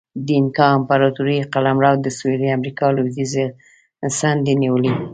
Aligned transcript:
د 0.25 0.27
اینکا 0.37 0.67
امپراتورۍ 0.79 1.37
قلمرو 1.53 1.91
د 2.01 2.07
سویلي 2.17 2.49
امریکا 2.57 2.85
لوېدیځې 2.95 3.45
څنډې 4.17 4.53
نیولې. 4.63 4.91